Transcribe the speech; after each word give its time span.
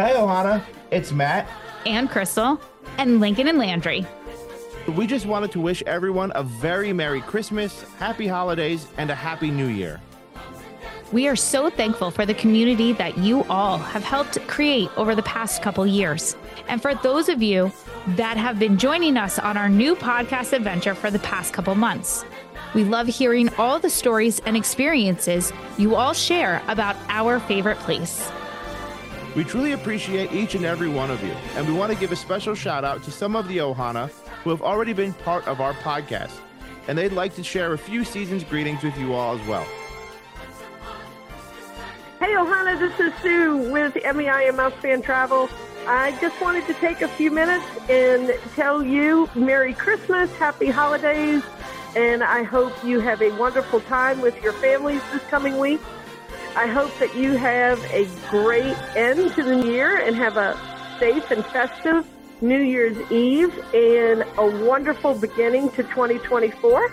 Hey, 0.00 0.14
Ohana. 0.14 0.62
It's 0.90 1.12
Matt. 1.12 1.46
And 1.84 2.08
Crystal. 2.08 2.58
And 2.96 3.20
Lincoln 3.20 3.48
and 3.48 3.58
Landry. 3.58 4.06
We 4.88 5.06
just 5.06 5.26
wanted 5.26 5.52
to 5.52 5.60
wish 5.60 5.82
everyone 5.82 6.32
a 6.34 6.42
very 6.42 6.90
Merry 6.90 7.20
Christmas, 7.20 7.82
Happy 7.98 8.26
Holidays, 8.26 8.86
and 8.96 9.10
a 9.10 9.14
Happy 9.14 9.50
New 9.50 9.66
Year. 9.66 10.00
We 11.12 11.28
are 11.28 11.36
so 11.36 11.68
thankful 11.68 12.10
for 12.10 12.24
the 12.24 12.32
community 12.32 12.94
that 12.94 13.18
you 13.18 13.44
all 13.44 13.76
have 13.76 14.02
helped 14.02 14.40
create 14.48 14.88
over 14.96 15.14
the 15.14 15.22
past 15.24 15.60
couple 15.60 15.86
years. 15.86 16.34
And 16.66 16.80
for 16.80 16.94
those 16.94 17.28
of 17.28 17.42
you 17.42 17.70
that 18.16 18.38
have 18.38 18.58
been 18.58 18.78
joining 18.78 19.18
us 19.18 19.38
on 19.38 19.58
our 19.58 19.68
new 19.68 19.94
podcast 19.94 20.54
adventure 20.54 20.94
for 20.94 21.10
the 21.10 21.18
past 21.18 21.52
couple 21.52 21.74
months. 21.74 22.24
We 22.74 22.84
love 22.84 23.06
hearing 23.06 23.52
all 23.56 23.78
the 23.78 23.90
stories 23.90 24.40
and 24.46 24.56
experiences 24.56 25.52
you 25.76 25.94
all 25.94 26.14
share 26.14 26.62
about 26.68 26.96
our 27.10 27.38
favorite 27.40 27.78
place. 27.80 28.30
We 29.36 29.44
truly 29.44 29.72
appreciate 29.72 30.32
each 30.32 30.56
and 30.56 30.64
every 30.64 30.88
one 30.88 31.08
of 31.08 31.22
you, 31.22 31.30
and 31.54 31.64
we 31.66 31.72
want 31.72 31.92
to 31.92 31.98
give 31.98 32.10
a 32.10 32.16
special 32.16 32.56
shout 32.56 32.84
out 32.84 33.04
to 33.04 33.12
some 33.12 33.36
of 33.36 33.46
the 33.46 33.58
Ohana 33.58 34.10
who 34.42 34.50
have 34.50 34.60
already 34.60 34.92
been 34.92 35.12
part 35.12 35.46
of 35.46 35.60
our 35.60 35.72
podcast, 35.74 36.40
and 36.88 36.98
they'd 36.98 37.12
like 37.12 37.36
to 37.36 37.44
share 37.44 37.72
a 37.72 37.78
few 37.78 38.02
season's 38.02 38.42
greetings 38.42 38.82
with 38.82 38.98
you 38.98 39.14
all 39.14 39.38
as 39.38 39.46
well. 39.46 39.64
Hey, 42.18 42.32
Ohana, 42.32 42.76
this 42.76 42.98
is 42.98 43.14
Sue 43.22 43.70
with 43.70 43.94
MEI 43.94 44.48
and 44.48 44.56
Mouse 44.56 44.74
Fan 44.82 45.00
Travel. 45.00 45.48
I 45.86 46.10
just 46.20 46.40
wanted 46.40 46.66
to 46.66 46.74
take 46.74 47.00
a 47.00 47.08
few 47.08 47.30
minutes 47.30 47.64
and 47.88 48.32
tell 48.56 48.82
you 48.82 49.30
Merry 49.36 49.74
Christmas, 49.74 50.28
Happy 50.38 50.70
Holidays, 50.70 51.44
and 51.94 52.24
I 52.24 52.42
hope 52.42 52.72
you 52.84 52.98
have 52.98 53.22
a 53.22 53.30
wonderful 53.38 53.80
time 53.82 54.20
with 54.20 54.42
your 54.42 54.54
families 54.54 55.02
this 55.12 55.22
coming 55.24 55.56
week. 55.58 55.80
I 56.56 56.66
hope 56.66 56.90
that 56.98 57.14
you 57.14 57.36
have 57.36 57.82
a 57.92 58.08
great 58.28 58.76
end 58.96 59.32
to 59.34 59.42
the 59.42 59.64
year 59.64 60.00
and 60.00 60.16
have 60.16 60.36
a 60.36 60.58
safe 60.98 61.30
and 61.30 61.46
festive 61.46 62.04
New 62.40 62.60
Year's 62.60 62.98
Eve 63.10 63.56
and 63.72 64.24
a 64.36 64.64
wonderful 64.64 65.14
beginning 65.14 65.70
to 65.70 65.84
2024. 65.84 66.90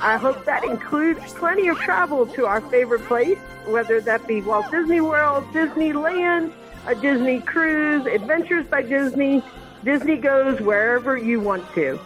I 0.00 0.16
hope 0.16 0.46
that 0.46 0.64
includes 0.64 1.20
plenty 1.34 1.68
of 1.68 1.78
travel 1.78 2.26
to 2.28 2.46
our 2.46 2.62
favorite 2.62 3.04
place, 3.04 3.38
whether 3.66 4.00
that 4.00 4.26
be 4.26 4.40
Walt 4.40 4.70
Disney 4.70 5.02
World, 5.02 5.44
Disneyland, 5.52 6.52
a 6.86 6.94
Disney 6.94 7.40
cruise, 7.40 8.06
Adventures 8.06 8.66
by 8.66 8.80
Disney. 8.82 9.42
Disney 9.84 10.16
goes 10.16 10.60
wherever 10.62 11.18
you 11.18 11.40
want 11.40 11.70
to. 11.74 12.00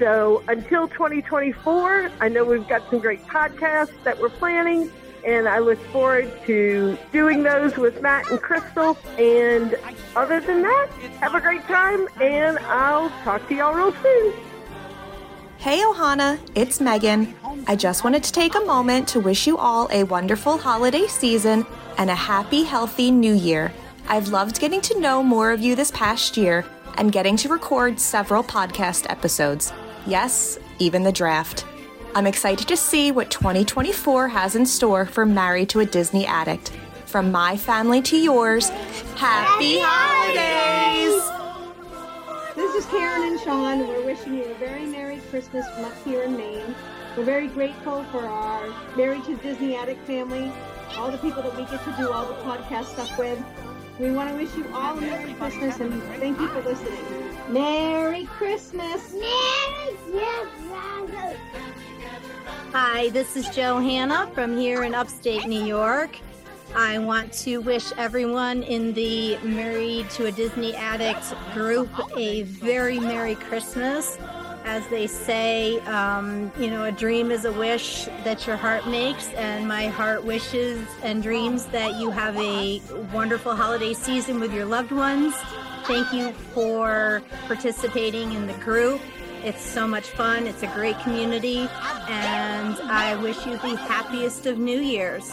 So 0.00 0.42
until 0.48 0.88
2024, 0.88 2.10
I 2.20 2.28
know 2.28 2.44
we've 2.44 2.66
got 2.66 2.90
some 2.90 2.98
great 2.98 3.24
podcasts 3.26 4.02
that 4.02 4.20
we're 4.20 4.30
planning, 4.30 4.90
and 5.24 5.48
I 5.48 5.58
look 5.58 5.78
forward 5.86 6.30
to 6.46 6.98
doing 7.12 7.42
those 7.42 7.76
with 7.76 8.00
Matt 8.02 8.30
and 8.30 8.40
Crystal. 8.40 8.96
And 9.18 9.76
other 10.14 10.40
than 10.40 10.62
that, 10.62 10.88
have 11.20 11.34
a 11.34 11.40
great 11.40 11.62
time, 11.64 12.06
and 12.20 12.58
I'll 12.60 13.10
talk 13.22 13.48
to 13.48 13.54
y'all 13.54 13.74
real 13.74 13.92
soon. 14.02 14.32
Hey 15.58 15.78
Ohana, 15.78 16.38
it's 16.54 16.78
Megan. 16.78 17.34
I 17.66 17.74
just 17.74 18.04
wanted 18.04 18.22
to 18.24 18.32
take 18.32 18.54
a 18.54 18.60
moment 18.60 19.08
to 19.08 19.20
wish 19.20 19.46
you 19.46 19.56
all 19.56 19.88
a 19.90 20.04
wonderful 20.04 20.58
holiday 20.58 21.06
season 21.06 21.64
and 21.96 22.10
a 22.10 22.14
happy, 22.14 22.64
healthy 22.64 23.10
new 23.10 23.32
year. 23.32 23.72
I've 24.06 24.28
loved 24.28 24.60
getting 24.60 24.82
to 24.82 25.00
know 25.00 25.22
more 25.22 25.52
of 25.52 25.62
you 25.62 25.74
this 25.74 25.90
past 25.92 26.36
year 26.36 26.66
and 26.98 27.10
getting 27.10 27.36
to 27.38 27.48
record 27.48 27.98
several 27.98 28.42
podcast 28.42 29.06
episodes. 29.08 29.72
Yes, 30.06 30.58
even 30.78 31.02
the 31.02 31.12
draft. 31.12 31.64
I'm 32.16 32.28
excited 32.28 32.68
to 32.68 32.76
see 32.76 33.10
what 33.10 33.28
2024 33.32 34.28
has 34.28 34.54
in 34.54 34.66
store 34.66 35.04
for 35.04 35.26
Married 35.26 35.68
to 35.70 35.80
a 35.80 35.84
Disney 35.84 36.24
Addict. 36.24 36.70
From 37.06 37.32
my 37.32 37.56
family 37.56 38.00
to 38.02 38.16
yours, 38.16 38.68
happy, 39.16 39.78
happy 39.78 39.80
holidays! 39.82 41.20
This 42.54 42.72
is 42.76 42.86
Karen 42.86 43.32
and 43.32 43.40
Sean. 43.40 43.88
We're 43.88 44.04
wishing 44.04 44.34
you 44.34 44.44
a 44.44 44.54
very 44.54 44.86
Merry 44.86 45.18
Christmas 45.28 45.68
from 45.70 45.86
up 45.86 46.04
here 46.04 46.22
in 46.22 46.36
Maine. 46.36 46.76
We're 47.16 47.24
very 47.24 47.48
grateful 47.48 48.04
for 48.12 48.24
our 48.24 48.72
Married 48.96 49.24
to 49.24 49.34
Disney 49.38 49.74
Addict 49.74 50.06
family, 50.06 50.52
all 50.96 51.10
the 51.10 51.18
people 51.18 51.42
that 51.42 51.56
we 51.56 51.64
get 51.64 51.82
to 51.82 51.94
do 51.98 52.12
all 52.12 52.26
the 52.26 52.34
podcast 52.42 52.92
stuff 52.92 53.18
with. 53.18 53.42
We 53.98 54.12
want 54.12 54.30
to 54.30 54.36
wish 54.36 54.54
you 54.54 54.72
all 54.72 54.96
a 54.96 55.00
Merry 55.00 55.34
Christmas 55.34 55.80
and 55.80 56.00
thank 56.20 56.38
you 56.38 56.46
for 56.46 56.62
listening. 56.62 57.52
Merry 57.52 58.26
Christmas! 58.26 59.12
Merry 59.14 59.96
Christmas! 60.12 60.93
Hi, 62.76 63.10
this 63.10 63.36
is 63.36 63.48
Johanna 63.50 64.28
from 64.34 64.56
here 64.58 64.82
in 64.82 64.96
upstate 64.96 65.46
New 65.46 65.64
York. 65.64 66.18
I 66.74 66.98
want 66.98 67.32
to 67.34 67.58
wish 67.58 67.92
everyone 67.96 68.64
in 68.64 68.92
the 68.94 69.38
Married 69.44 70.10
to 70.10 70.26
a 70.26 70.32
Disney 70.32 70.74
Addict 70.74 71.34
group 71.54 71.88
a 72.16 72.42
very 72.42 72.98
Merry 72.98 73.36
Christmas. 73.36 74.18
As 74.64 74.84
they 74.88 75.06
say, 75.06 75.78
um, 75.82 76.50
you 76.58 76.68
know, 76.68 76.82
a 76.82 76.90
dream 76.90 77.30
is 77.30 77.44
a 77.44 77.52
wish 77.52 78.06
that 78.24 78.44
your 78.44 78.56
heart 78.56 78.88
makes, 78.88 79.28
and 79.34 79.68
my 79.68 79.86
heart 79.86 80.24
wishes 80.24 80.84
and 81.04 81.22
dreams 81.22 81.66
that 81.66 81.94
you 82.00 82.10
have 82.10 82.36
a 82.38 82.82
wonderful 83.12 83.54
holiday 83.54 83.94
season 83.94 84.40
with 84.40 84.52
your 84.52 84.64
loved 84.64 84.90
ones. 84.90 85.32
Thank 85.84 86.12
you 86.12 86.32
for 86.52 87.22
participating 87.46 88.32
in 88.32 88.48
the 88.48 88.54
group. 88.54 89.00
It's 89.44 89.62
so 89.62 89.86
much 89.86 90.08
fun. 90.08 90.46
It's 90.46 90.62
a 90.62 90.68
great 90.68 90.98
community, 91.00 91.68
and 92.08 92.78
I 92.90 93.14
wish 93.16 93.44
you 93.44 93.58
the 93.58 93.76
happiest 93.76 94.46
of 94.46 94.56
New 94.56 94.80
Year's. 94.80 95.30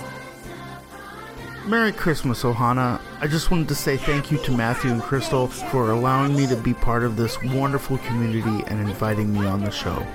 Merry 1.66 1.94
Christmas, 1.94 2.44
Ohana. 2.44 3.00
I 3.22 3.28
just 3.28 3.52
wanted 3.52 3.70
to 3.70 3.76
say 3.76 3.96
thank 3.96 4.30
you 4.30 4.38
to 4.40 4.52
Matthew 4.52 4.92
and 4.92 5.02
Crystal 5.02 5.48
for 5.48 5.92
allowing 5.92 6.36
me 6.36 6.46
to 6.48 6.58
be 6.58 6.74
part 6.74 7.04
of 7.04 7.16
this 7.16 7.42
wonderful 7.42 8.00
community 8.00 8.66
and 8.68 8.82
inviting 8.82 9.32
me 9.32 9.46
on 9.46 9.64
the 9.64 9.72
show. 9.72 10.06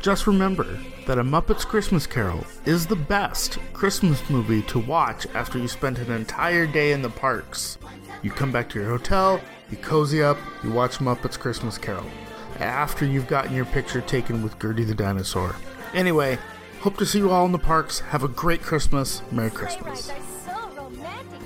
Just 0.00 0.26
remember 0.26 0.80
that 1.06 1.18
A 1.18 1.24
Muppet's 1.24 1.66
Christmas 1.66 2.06
Carol 2.06 2.46
is 2.64 2.86
the 2.86 2.96
best 2.96 3.58
Christmas 3.74 4.30
movie 4.30 4.62
to 4.62 4.78
watch 4.78 5.26
after 5.34 5.58
you 5.58 5.68
spent 5.68 5.98
an 5.98 6.10
entire 6.10 6.66
day 6.66 6.92
in 6.92 7.02
the 7.02 7.10
parks. 7.10 7.76
You 8.22 8.30
come 8.30 8.50
back 8.50 8.70
to 8.70 8.80
your 8.80 8.88
hotel, 8.88 9.42
you 9.70 9.76
cozy 9.76 10.22
up, 10.22 10.38
you 10.64 10.72
watch 10.72 11.02
Muppet's 11.02 11.36
Christmas 11.36 11.76
Carol 11.76 12.06
after 12.60 13.04
you've 13.04 13.26
gotten 13.26 13.54
your 13.54 13.64
picture 13.64 14.00
taken 14.00 14.42
with 14.42 14.58
Gertie 14.60 14.84
the 14.84 14.94
dinosaur. 14.94 15.56
Anyway, 15.94 16.38
hope 16.80 16.96
to 16.98 17.06
see 17.06 17.18
you 17.18 17.30
all 17.30 17.46
in 17.46 17.52
the 17.52 17.58
parks. 17.58 18.00
Have 18.00 18.22
a 18.22 18.28
great 18.28 18.62
Christmas. 18.62 19.22
Merry 19.32 19.50
Christmas. 19.50 20.10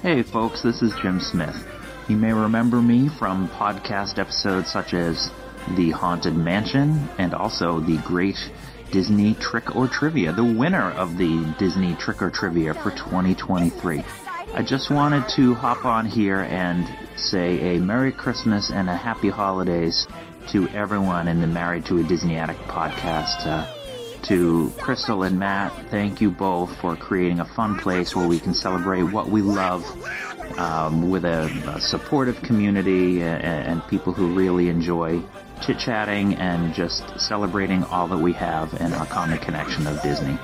Hey 0.03 0.23
folks, 0.23 0.63
this 0.63 0.83
is 0.83 0.95
Jim 1.01 1.21
Smith. 1.21 1.67
You 2.09 2.17
may 2.19 2.33
remember 2.35 2.83
me 2.83 3.09
from 3.09 3.49
podcast 3.49 4.19
episodes 4.19 4.71
such 4.71 4.93
as 4.93 5.31
The 5.77 5.93
Haunted 5.93 6.37
Mansion 6.37 7.09
and 7.17 7.33
also 7.33 7.81
the 7.81 7.97
great 7.99 8.37
Disney 8.91 9.35
Trick 9.35 9.75
or 9.75 9.89
Trivia, 9.89 10.33
the 10.33 10.45
winner 10.45 10.91
of 10.91 11.17
the 11.17 11.45
Disney 11.59 11.95
Trick 11.95 12.21
or 12.21 12.31
Trivia 12.31 12.75
for 12.75 12.91
2023. 12.91 14.05
I 14.57 14.63
just 14.63 14.89
wanted 14.89 15.29
to 15.31 15.55
hop 15.55 15.85
on 15.85 16.07
here 16.07 16.43
and 16.43 16.89
say 17.17 17.75
a 17.75 17.81
Merry 17.81 18.13
Christmas 18.13 18.71
and 18.71 18.89
a 18.89 18.97
Happy 18.97 19.29
Holidays 19.29 20.07
to 20.51 20.69
everyone 20.69 21.27
in 21.27 21.41
the 21.41 21.49
Married 21.49 21.87
to 21.87 21.99
a 21.99 22.05
Disney 22.05 22.37
Addict 22.37 22.61
podcast. 22.69 23.47
Uh, 23.47 23.67
to 24.23 24.73
Crystal 24.79 25.25
and 25.25 25.41
Matt, 25.41 25.73
thank 25.91 26.21
you 26.21 26.31
both 26.31 26.75
for 26.77 26.95
creating 26.95 27.41
a 27.41 27.45
fun 27.45 27.77
place 27.79 28.15
where 28.15 28.29
we 28.29 28.39
can 28.39 28.55
celebrate 28.55 29.03
what 29.03 29.29
we 29.29 29.43
love 29.43 29.85
um, 30.57 31.11
with 31.11 31.25
a, 31.25 31.47
a, 31.75 31.81
supportive 31.81 32.41
community 32.43 33.23
and, 33.23 33.43
and, 33.43 33.87
people 33.89 34.13
who 34.13 34.35
really 34.35 34.69
enjoy 34.69 35.21
chit 35.61 35.79
chatting 35.79 36.35
and 36.35 36.75
just 36.75 37.19
celebrating 37.19 37.85
all 37.85 38.07
that 38.09 38.19
we 38.19 38.33
have 38.33 38.75
and 38.75 38.95
our 38.95 39.07
common 39.07 39.39
connection 39.39 39.87
of 39.87 40.01
Disney. 40.03 40.39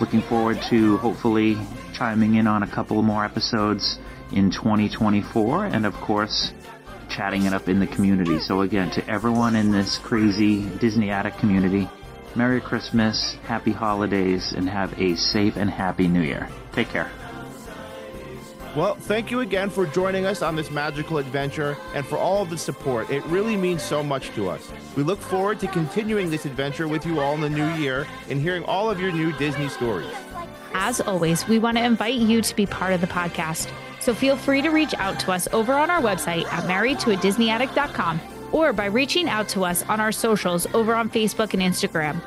Looking 0.00 0.22
forward 0.22 0.60
to 0.68 0.98
hopefully 0.98 1.56
chiming 1.92 2.34
in 2.34 2.46
on 2.46 2.62
a 2.62 2.66
couple 2.66 3.00
more 3.02 3.24
episodes 3.24 3.98
in 4.32 4.50
2024 4.50 5.66
and 5.66 5.86
of 5.86 5.94
course 5.94 6.52
chatting 7.08 7.44
it 7.44 7.52
up 7.52 7.68
in 7.68 7.78
the 7.78 7.86
community. 7.86 8.38
So 8.40 8.60
again, 8.62 8.90
to 8.92 9.08
everyone 9.08 9.56
in 9.56 9.70
this 9.70 9.98
crazy 9.98 10.68
Disney 10.78 11.10
Addict 11.10 11.38
community, 11.38 11.88
Merry 12.34 12.60
Christmas, 12.60 13.36
Happy 13.44 13.72
Holidays, 13.72 14.52
and 14.52 14.68
have 14.68 15.00
a 15.00 15.16
safe 15.16 15.56
and 15.56 15.70
happy 15.70 16.08
New 16.08 16.22
Year. 16.22 16.48
Take 16.72 16.90
care. 16.90 17.10
Well, 18.76 18.94
thank 18.94 19.30
you 19.30 19.40
again 19.40 19.70
for 19.70 19.86
joining 19.86 20.26
us 20.26 20.42
on 20.42 20.54
this 20.54 20.70
magical 20.70 21.16
adventure 21.16 21.78
and 21.94 22.04
for 22.04 22.18
all 22.18 22.42
of 22.42 22.50
the 22.50 22.58
support. 22.58 23.08
It 23.08 23.24
really 23.24 23.56
means 23.56 23.82
so 23.82 24.02
much 24.02 24.28
to 24.34 24.50
us. 24.50 24.70
We 24.94 25.02
look 25.02 25.18
forward 25.18 25.60
to 25.60 25.66
continuing 25.66 26.28
this 26.28 26.44
adventure 26.44 26.86
with 26.86 27.06
you 27.06 27.18
all 27.18 27.32
in 27.32 27.40
the 27.40 27.48
new 27.48 27.72
year 27.76 28.06
and 28.28 28.38
hearing 28.38 28.64
all 28.64 28.90
of 28.90 29.00
your 29.00 29.12
new 29.12 29.32
Disney 29.38 29.70
stories. 29.70 30.12
As 30.74 31.00
always, 31.00 31.48
we 31.48 31.58
want 31.58 31.78
to 31.78 31.84
invite 31.84 32.16
you 32.16 32.42
to 32.42 32.54
be 32.54 32.66
part 32.66 32.92
of 32.92 33.00
the 33.00 33.06
podcast. 33.06 33.72
So 33.98 34.12
feel 34.12 34.36
free 34.36 34.60
to 34.60 34.68
reach 34.68 34.92
out 34.98 35.18
to 35.20 35.32
us 35.32 35.48
over 35.54 35.72
on 35.72 35.88
our 35.88 36.02
website 36.02 36.44
at 36.44 36.64
marriedtoadisneyaddict.com 36.64 38.20
or 38.52 38.74
by 38.74 38.86
reaching 38.86 39.26
out 39.26 39.48
to 39.48 39.64
us 39.64 39.84
on 39.84 40.00
our 40.00 40.12
socials 40.12 40.66
over 40.74 40.94
on 40.94 41.08
Facebook 41.08 41.54
and 41.54 41.62
Instagram. 41.62 42.20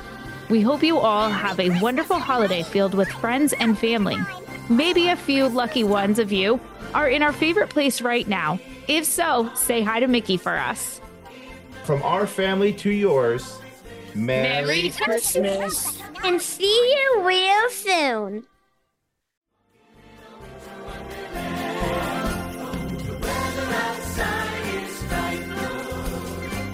We 0.48 0.62
hope 0.62 0.82
you 0.82 0.98
all 0.98 1.30
have 1.30 1.60
a 1.60 1.80
wonderful 1.80 2.18
holiday 2.18 2.64
filled 2.64 2.94
with 2.94 3.08
friends 3.08 3.52
and 3.52 3.78
family. 3.78 4.18
Maybe 4.70 5.08
a 5.08 5.16
few 5.16 5.48
lucky 5.48 5.84
ones 5.84 6.18
of 6.18 6.32
you 6.32 6.60
are 6.94 7.08
in 7.08 7.22
our 7.22 7.32
favorite 7.32 7.68
place 7.68 8.00
right 8.00 8.26
now 8.26 8.58
If 8.90 9.04
so, 9.04 9.48
say 9.54 9.82
hi 9.82 10.00
to 10.00 10.08
Mickey 10.08 10.36
for 10.36 10.56
us. 10.56 11.00
From 11.84 12.02
our 12.02 12.26
family 12.26 12.72
to 12.72 12.90
yours, 12.90 13.60
Merry, 14.16 14.66
Merry 14.66 14.90
Christmas. 14.90 16.02
And 16.24 16.42
see 16.42 16.64
you 16.66 17.22
real 17.22 17.70
soon. 17.70 18.46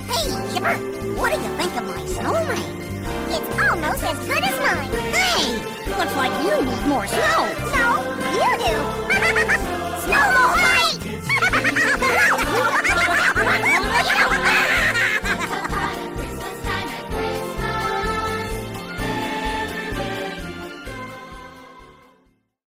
Hey, 0.09 0.55
Chipper, 0.55 0.77
what 1.17 1.35
do 1.35 1.41
you 1.41 1.57
think 1.59 1.77
of 1.77 1.87
my 1.87 2.07
snowman? 2.07 2.86
It's 3.29 3.51
almost 3.63 4.03
as 4.03 4.19
good 4.27 4.43
as 4.43 4.59
mine. 4.61 4.91
Hey, 5.13 5.57
looks 5.99 6.17
like 6.17 6.33
you 6.45 6.65
need 6.65 6.87
more 6.87 7.07
snow. 7.07 7.41
No, 7.75 7.89
you 8.33 8.51
do. 8.59 8.77
Snowball! 10.07 10.76